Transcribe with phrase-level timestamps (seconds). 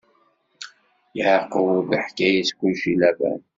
[1.17, 3.41] Yeɛqub iḥka-yas kullec i Laban.